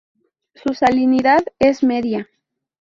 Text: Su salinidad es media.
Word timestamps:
Su 0.55 0.73
salinidad 0.73 1.43
es 1.59 1.83
media. 1.83 2.27